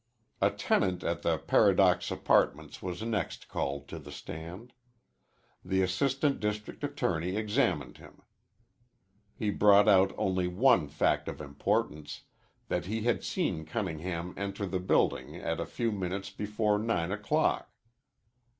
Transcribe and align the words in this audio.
A 0.41 0.49
tenant 0.49 1.03
at 1.03 1.21
the 1.21 1.37
Paradox 1.37 2.09
Apartments 2.09 2.81
was 2.81 3.03
next 3.03 3.47
called 3.47 3.87
to 3.89 3.99
the 3.99 4.11
stand. 4.11 4.73
The 5.63 5.83
assistant 5.83 6.39
district 6.39 6.83
attorney 6.83 7.35
examined 7.35 7.97
him. 7.97 8.23
He 9.35 9.51
brought 9.51 9.87
out 9.87 10.15
only 10.17 10.47
one 10.47 10.87
fact 10.87 11.27
of 11.27 11.39
importance 11.39 12.23
that 12.67 12.87
he 12.87 13.03
had 13.03 13.23
seen 13.23 13.63
Cunningham 13.63 14.33
enter 14.37 14.65
the 14.65 14.79
building 14.79 15.35
at 15.35 15.59
a 15.59 15.67
few 15.67 15.91
minutes 15.91 16.31
before 16.31 16.79
nine 16.79 17.11
o'clock. 17.11 17.69